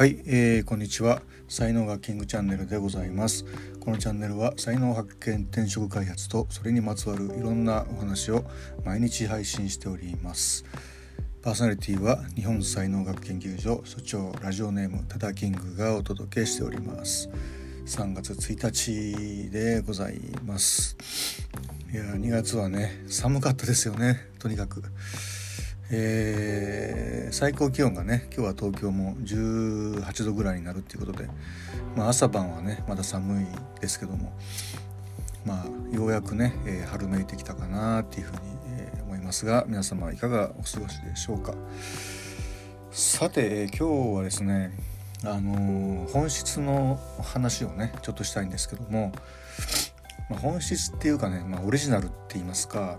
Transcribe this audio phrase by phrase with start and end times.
[0.00, 1.20] はい、えー、こんにちは。
[1.46, 3.44] 才能がキングチャンネルでございます。
[3.80, 8.46] このチャンネルは才能発見転職開発とそれにまつわるいろんなお話を
[8.82, 10.64] 毎日配信しております。
[11.42, 17.28] パーソナリティは日本才能学研究所所長ラジオネームタダキングがお届けしております。
[17.84, 20.96] 3月1日でございます。
[21.92, 24.30] いや2月はね寒かったですよね。
[24.38, 24.82] とにかく。
[25.92, 31.28] えー、最高気温がね今日は東京も18度ぐらいになるっていうことで、
[31.96, 33.46] まあ、朝晩はねまだ寒い
[33.80, 34.32] ですけども
[35.44, 38.38] まあようやくね、えー、春めいてきたかなっていうふうに、
[38.76, 41.54] えー、思いますが皆様いかがお過ごしでしょうか。
[42.92, 44.72] さて、えー、今日はですね
[45.24, 49.12] あの本質の話をねちょっとしたいんですけども、
[50.28, 52.98] まあ、本質っていうかね、まあ、オリジナルって言いますか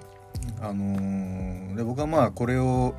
[0.61, 2.95] あのー、で僕はまあこれを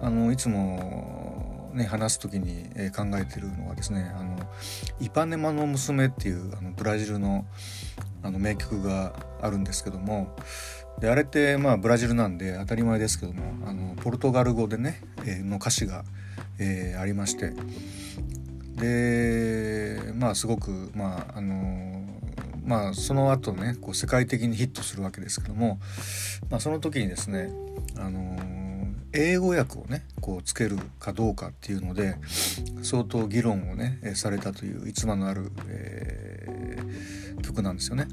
[0.00, 4.36] あのいつも、ね、話す時に考えてるのはですね「あの
[5.00, 7.46] イパネマの娘」っていうあのブラジルの
[8.22, 10.34] あの名曲があるんですけども
[11.00, 16.04] であれってまあブラジルなんで当たり前ですけどもあのポルトガル語でね、え、の歌詞が、
[16.58, 17.52] えー、ありまして
[18.76, 22.03] でまあすごくまああの
[22.64, 25.78] まあその後ねこう世界的にヒットするわけですけども、
[26.50, 27.50] まあ、その時にですね、
[27.98, 28.38] あの、
[29.12, 32.16] 英語訳をねこうつけるかどうかっていうので
[32.82, 38.08] 相当議論をねされたという逸話のある、えー、曲なんですよね。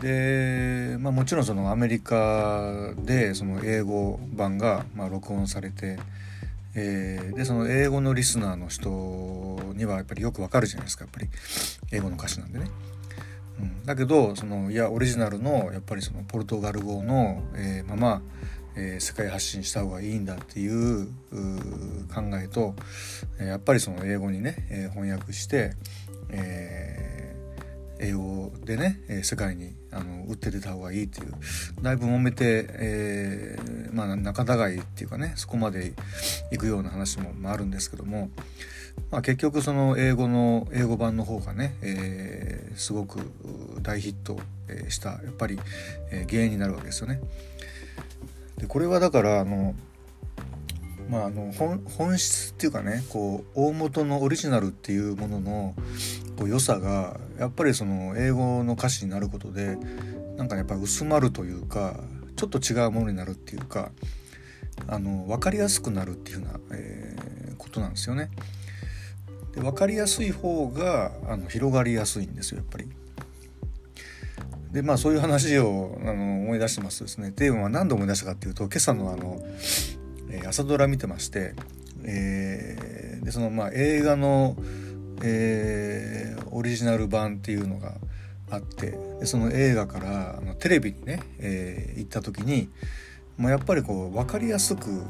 [0.00, 5.98] で、まあ、もちろんそのアメリカでその英語版がま録音されて、
[6.74, 8.90] えー、でその英語のリスナーの人
[9.74, 11.28] にはやっぱりよくわかるじゃないですかやっぱり
[11.92, 12.66] 英語の歌詞なんでね。
[13.60, 18.22] うん、だけどそのいやオリジナルのやっぱりそのポルトガル語の、えー、まま、
[18.76, 21.06] えー、世界発信した方がいいんだっていう
[22.12, 22.74] 考えと
[23.38, 25.72] やっぱりその英語にね、えー、翻訳して、
[26.30, 27.13] えー、
[28.00, 31.32] 英語でね世界にあの打って出た方がいいっていう
[31.82, 35.92] だいぶ揉めて、えー、まあ仲違いっていうかねそこまで
[36.50, 38.30] 行くような話も、まあ、るんですけども。
[39.10, 43.18] まあ、結局その英語の英語版の方がね、えー、すごく
[43.82, 44.38] 大ヒット
[44.88, 45.58] したやっぱり、
[46.12, 47.20] え、原因になるわけですよね。
[48.58, 49.74] でこれはだからあの
[51.10, 55.74] まあ、あの本質っていうかねこう大元のオリジナルっていうものの
[56.36, 59.76] こう良さがやっぱりその英語の歌詞になることで
[60.36, 62.00] なんかやっぱ薄まるというか
[62.36, 63.90] ちょっと違うものになるっていうか
[64.88, 68.30] あの分かりやすくなるっていうような、えー、ことなんですよね。
[69.54, 72.88] で分かりやすい方があの広がりやすいんですよやっぱり。
[74.72, 79.40] でまあそういう話をあの思い出してますとですねテーマは何で思い出したかっていうと今朝のあの、
[80.30, 81.54] えー、朝ドラ見てまして、
[82.02, 84.56] えー、でそのまあ映画の、
[85.24, 87.94] えー、オリジナル版っていうのが
[88.50, 92.68] あってでその映画からあのテレビにね、えー、行った時に
[93.36, 95.02] まあ、やっぱりこう分かりやすく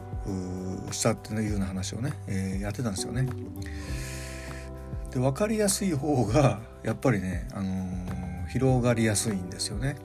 [0.90, 3.28] したっていうような話をね、えー、やってたんですよね。
[5.10, 9.96] で分かりやすい方がやっぱりね、あのー、広がりやすいんですよね。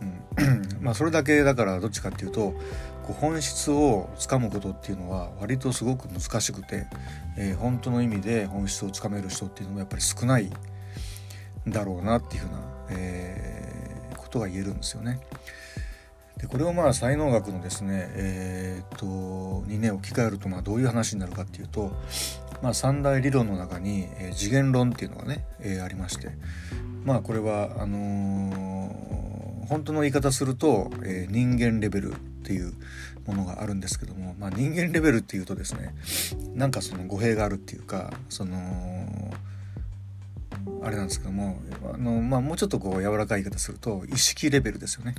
[0.00, 2.52] うん、まあそれだけだからどっちかっていうと
[3.02, 6.86] こう本質をつかむことっていうのは割とすごく難しくて、
[7.36, 10.50] えー、本当の意味で本質をつかめる人っていうのもやっぱり少ない
[11.66, 12.58] だろうなっていうふうな、
[12.90, 15.20] えー、ことが言えるんですよね。
[16.38, 21.92] でこれをまあ才能学のですね、えー、っとにね置き換えるとまあどういう話になるかっていうと、
[22.62, 26.28] まあ、三大理論の中に、えー、次元論っていうのがね、えー、ありまして
[27.04, 28.67] まあこれはあのー、
[29.68, 32.72] 本当の言い方すると、えー、人間レベルっていう
[33.26, 35.94] ものがあるんですけども、まあ、人間レベルっていうとですね
[36.54, 38.56] なんかその語弊があるっていうかその
[40.82, 41.60] あれなんですけども
[41.92, 45.14] あの、まあ、もうちょっとこう柔らかい言い方すると意識レベルですよね。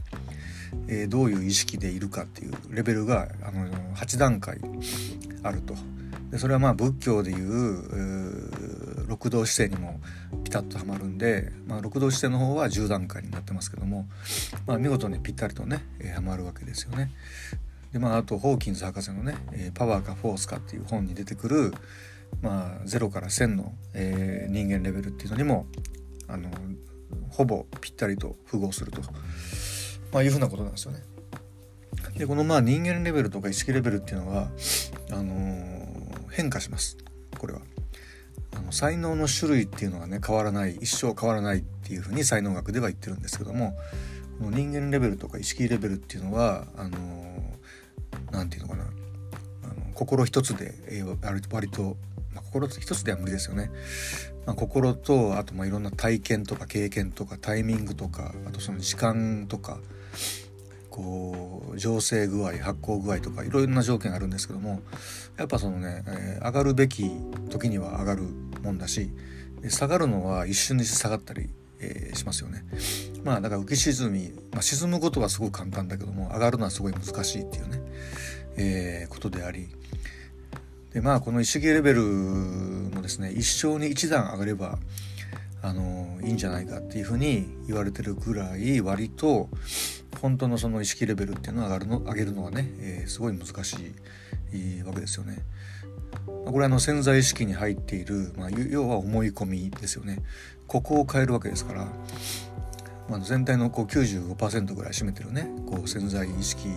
[0.88, 4.60] えー、どういう意識でいるかっていうレベルがあの8段階
[5.44, 5.76] あると。
[6.32, 8.69] でそれはまあ仏教でいう
[9.10, 10.00] 六道姿勢にも
[10.44, 14.08] ピタッとはまるんで、まあ、六道姿勢の方は10段階になってますけども、
[14.68, 17.12] まあ、見事にぴったりとね、えー、はまるわけですよね。
[17.92, 21.74] でまああとホーキンズ博士のね「え、パワーかフォースか」っていう本に出てくる、
[22.44, 25.66] まあ、0から1000の、えー、人間レベルっていうのにも
[26.28, 26.52] あの
[27.30, 29.02] ほぼぴったりと符合すると。
[30.12, 31.04] まあ、いうふうなことなんですよね。
[32.18, 34.50] でこのまあ人間レベルとか意識レベルっていうのは
[35.12, 36.98] あのー、変化します
[37.38, 37.62] これは。
[38.56, 43.78] あの才能の種類っていうのはね変わらない一生変わらないっていうふうに才能学では言ってるんですけども
[44.40, 46.98] この人間レベルとか意識レベルっていうのはあの
[48.32, 48.90] 何、て言うのかな
[49.64, 51.98] あの心一つで、えー、割と
[52.34, 53.72] まあ、心一つでは無理ですよね。
[54.46, 59.80] まあ、心とあとまあいろんな体験とか経験とかタイミングとかあとその時間とか
[61.00, 64.82] こう醸成具合発酵具合とかいろんな条件あるんですけども
[65.38, 67.10] やっぱそのね、えー、上がるべき
[67.50, 68.24] 時には上がる
[68.64, 69.10] もんだし
[69.70, 71.50] 下がるのは一瞬にして下がったり、
[71.80, 72.66] えー、しますよね。
[73.24, 77.82] まあだから浮き沈み、まあ、沈むことはすごく簡単だけども上がるのはすごい難しいっていうね、
[78.58, 79.68] えー、ことであり
[80.94, 84.80] でまあこの意識レベルもですね一生に一段上がれば
[85.62, 89.50] あのいいんじゃないかっていうふうに言われてるぐらい割と
[90.22, 93.76] 本当のその意識レベルっていうのを上がるの上げるのはね、えー、すごい難し
[94.54, 95.38] いわけですよね。
[96.46, 100.24] これはあの潜在意識に入っている、まあ、要は思い込みですよね。
[100.70, 101.88] ここを変えるわけですから、
[103.10, 106.70] まあ、全体のこう95%ぐらい占めてるねこう潜在意識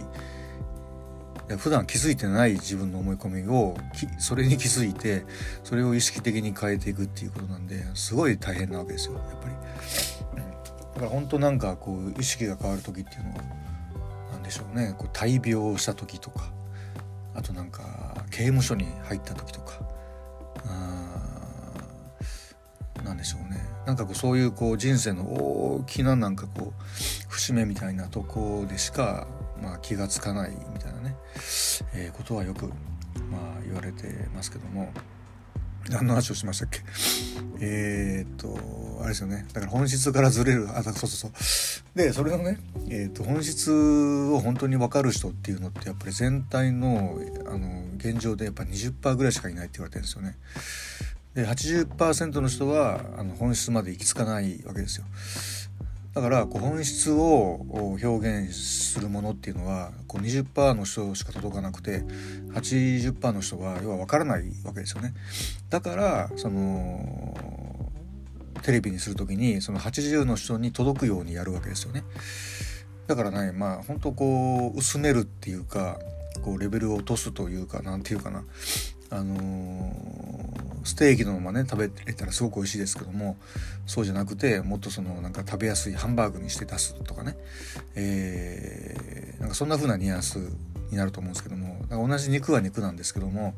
[1.58, 3.76] 普段気づいてない自分の思い込みを
[4.19, 5.26] それに気づいて
[5.62, 9.49] それを意識的に変えていくっていうことなんですごい大変なわけですよやっぱ
[10.38, 10.51] り。
[11.02, 13.43] から本当なんかこう意識が変わる時っていうのは
[14.32, 14.94] 何でしょうね。
[14.96, 16.44] こう大病した時とか
[17.34, 19.81] あとなんか刑務所に入った時とか
[23.04, 23.60] 何でしょうね。
[23.84, 26.82] なんかこうそういうこう人生の大きななんかこう
[27.28, 29.26] 節目みたいなとこでしか、
[29.60, 31.16] まあ、気が付かないみたいなね、
[31.94, 32.66] えー、ことはよく、
[33.28, 34.93] まあ、言われてますけども。
[35.90, 36.81] 何の話をしましたっけ？
[37.61, 38.58] えー、っと
[39.00, 41.32] あれですよねだから本質からずれるあそうそうそう
[41.96, 42.58] でそれのね、
[42.88, 50.37] えー、っと本質を本当に分かる人っていうのってやっぱり全体のあの現状でやっぱ20%ぐらいしかいないって言われてるんですよね。
[51.34, 55.05] で80%の人はあの本質まで行き着かないわけですよ。
[56.14, 57.64] だからこう本質を
[58.02, 62.02] 表現するものっていうのはこう20%の人しか届かなくて
[62.52, 65.14] 80%の人は要は分からないわけですよね。
[65.70, 67.34] だからその
[68.62, 72.04] テレビにする時にその80の人に届くようにやるわけですよね。
[73.06, 75.98] だからねまあ本当こう薄めるっていうか
[76.42, 78.44] こうレベルを落とすというかなんていうかな
[79.10, 80.21] あのー、
[80.84, 83.37] ステーキのままね食べれたらすごく美味しいですけども
[83.87, 87.37] そうじゃなくてもっとそのなんか食べやすいハンバーグにして出すとかね、
[87.94, 90.38] えー、なんかそんな風なニュアンス
[90.90, 93.55] になると思うんですけども同じ肉は肉なんですけども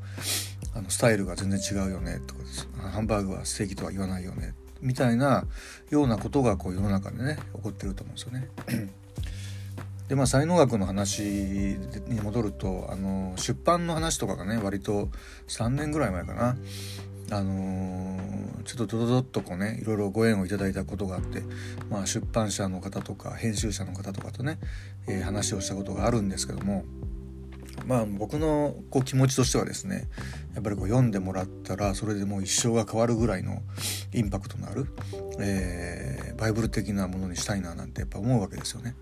[0.75, 5.47] あのスタイルが全然違うよねとかハンバーグはステーキとは言わないよねみたいな
[5.91, 8.49] ようなことがこう世の中でね起こってると思うんですよね。
[10.09, 15.09] でまあ才能学の話に戻るとあの出版の話とかがね割と
[15.49, 16.57] 3年ぐらい前かな。
[17.31, 18.19] あの
[18.65, 21.43] ちょっとドドドッとこうねいろいろご縁をいただいたことがあって、
[21.91, 24.59] まあ、出版社の方とか編集者の方とかとね、
[25.09, 26.85] えー、話をしたことがあるんですけども
[27.87, 30.09] まあ僕のこう気持ちとしてはですね
[30.55, 33.63] やっぱりこう読んでもらったらそれでもう一生が変わるぐらいの
[34.13, 34.87] インパクトのある、
[35.41, 38.95] えー、バイブル的なものにしたいななんてやっぱ思うわけですよね。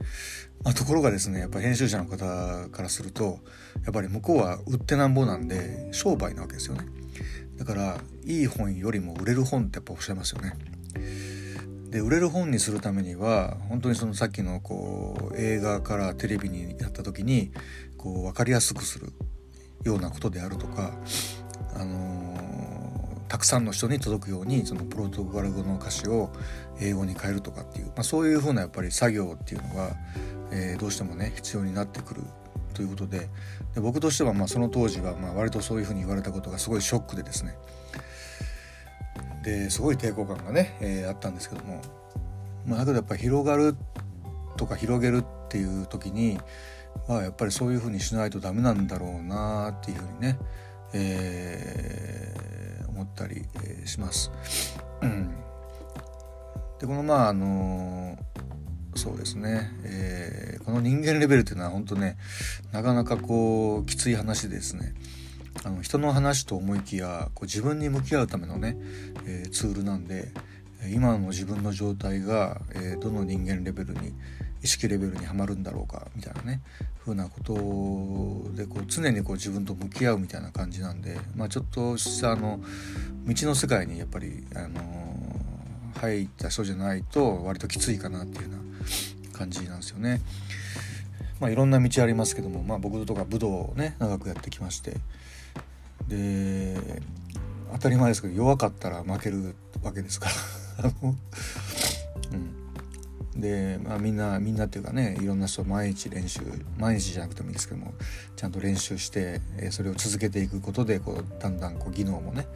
[0.65, 3.41] まあ、ところがですねやっぱ編集者の方からすると
[3.85, 7.02] やっぱり向こうは売ってなんぼなんで商売なわけですよね。
[7.63, 10.55] だからいい本よりも売れる本ってやっぱおっしゃいますよね。
[11.91, 17.53] で売れる本にするためには本当にそのさっきのこう映画からテレビにやった時に
[17.97, 19.13] こう分かりやすくする
[19.85, 20.93] ようなことであるとか、
[21.77, 26.33] あのー、たくさんの人に届くようにそのプロトガル語の歌詞を
[26.81, 29.93] 英語に変えるとかっていう、まあ、そういうふうなやっぱり作業っていうのが、
[30.51, 32.23] えー、どうしてもね必要になってくる
[32.73, 33.29] ということで
[33.75, 37.57] で僕としてはまあその当時はまあ割とそういうふうに言われたことがすごいショックでですね
[39.45, 41.81] ですごい抵抗感がね、えー、あったんですけども、
[42.67, 43.75] まあ、だけどやっぱり広がる
[44.57, 46.39] とか広げるっていう時に
[47.09, 50.39] はやっぱりそういうふうにしないとダメなんだろうなっていうふうにね、
[50.95, 53.45] えー、思ったり、
[53.85, 54.31] します。
[55.01, 55.31] うん、
[56.79, 58.17] でこのまああの
[58.95, 62.17] そうですね、えー、この人間レベルっていうのは本当ね
[62.73, 64.95] なかなかこうきつい話ですね。
[65.65, 68.77] あの人の話と思いきやこう自分に向き合うためのね、
[69.27, 70.33] えー、ツールなんで
[70.95, 74.15] 今の自分の状態が、えー、どの人間レベルに
[74.63, 76.63] 意識レベルにはまるんだろうかみたいなね
[77.05, 77.53] 風なこと
[78.57, 82.61] でこう常にこう自分と向き合うみたいな感じなんで、まあ、ちょっとしたあの
[83.27, 85.12] 道の世界にやっぱり、あの、
[86.03, 90.21] 入った人じゃないと割ときついかなっていうような感じなんですよね。
[91.39, 94.97] まあ、いろんな道ありますけども、まあ、僕とか武道をね長くやってきまして。
[96.09, 97.01] で
[97.73, 100.29] 当たり前ですけど弱かったら負けるわけですか
[100.83, 100.93] ら、
[103.33, 106.41] うん、で、まあ、みんなみんなっていうかねいろんな人毎日練習
[106.77, 107.95] 毎日じゃなくてもいいですけども
[108.37, 112.47] ちゃんと練習して、え、それを続けていくことでこうだんだんこう技能もね、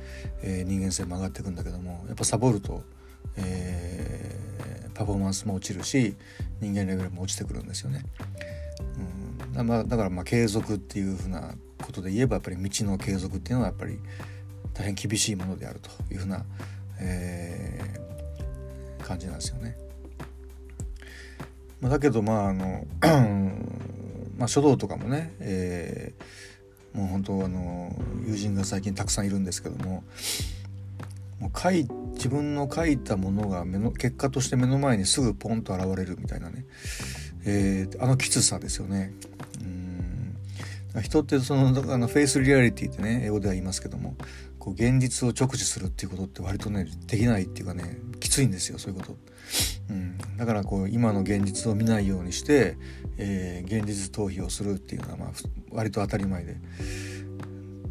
[0.42, 2.82] えー、人間性も上がっていくんだけどもやっぱサボると、
[3.36, 6.14] えー、パフォーマンスも落ちるし
[6.60, 8.02] 人間レベルも落ちてくるんですよね。
[8.98, 13.98] うんだまあ、だからまあ継続っていうふうなことで言えばやっぱり道の継続っていうのはやっぱり
[14.74, 16.44] 大変厳しいものであるというふうな、
[17.00, 19.76] えー、感じなんですよね。
[21.80, 22.86] まあ、だけどまああの
[24.36, 27.94] まあ書道とかもね、えー、もう本当あの
[28.26, 30.04] 友人が最近たくさんいるんですけども
[31.40, 36.66] もう書い自分の書いたものが目の結果として目の前にすぐポンと現れるみたいなね、
[37.44, 39.12] えー、あのきつさですよね。
[39.60, 40.36] うん
[41.02, 44.16] 人ってそのあのフェイスリアリティってね英語では言いますけども
[44.58, 49.16] こう現実を直視するっていうことって割とねできないっていうかねきついんですよそういうこと。
[49.90, 52.76] うん、だからこう今の現実を見ないようにして、
[53.18, 55.28] えー、現実逃避をするっていうのはまあ
[55.70, 56.56] 割と当たり前で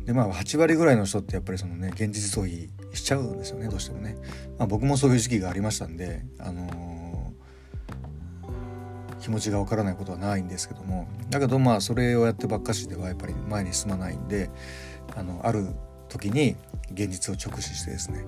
[0.06, 4.18] でまあ8割ぐらいの人ってやっぱりそのね現実逃避しちゃうんですよねどうしてもね、
[4.58, 11.08] まあ、僕もそういう時期がありましたんで、あのー、気持ちがわからないことはないんですけども。
[11.30, 14.50] だけどまあそれをやってばっかしではやっぱり前に進まないんで
[15.16, 15.68] あのある
[16.10, 16.56] 時に
[16.92, 18.24] 現実を直視してですね。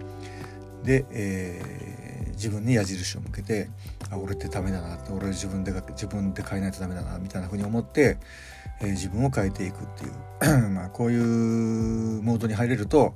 [0.83, 2.07] で、えー
[2.37, 3.67] 自分に矢印を向けて
[4.11, 8.17] あ俺ってダメだなって俺自分で自分で変えないとダメだなみたいな風に思って、
[8.81, 13.15] えー、自分を変えていくっていう まあこういうモードに入れると、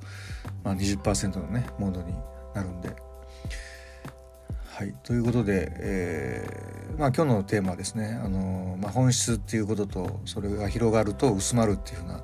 [0.64, 2.14] まあ20%、のねモードに
[2.54, 2.96] なるんで。
[4.66, 12.24] はい、ということで、えーまあ、今日のテーマはですね、あのまあ、本質っていうこととそれが広がると薄まるっていうふうな、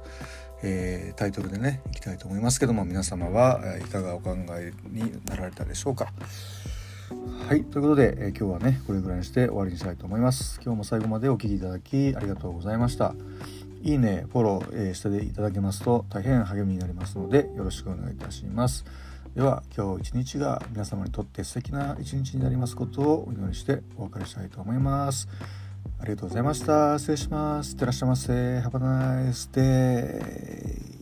[0.64, 6.08] えー、タイトルでねいきたいと思いますけども皆様はいかがお考えになられたでしょうか。
[7.48, 10.60] はいということで、え、今日はねこれぐらいにして終わりにしたいと思います。
[10.62, 13.16] 今日も最後までお聴きいただきありがとうございました。
[13.82, 18.84] いいねフォロー、えー、していただけますと大変励みになりますのでよろしくお願いいたします。
[19.36, 25.30] では今日一日が皆様にとって素敵な一日になりますことをお祈りしてお別れしたいと思います。
[26.00, 27.00] ありがとうございました。
[27.00, 27.72] 失礼します。
[27.72, 28.34] いってらっしゃいませ。
[28.34, 30.97] Have a nice day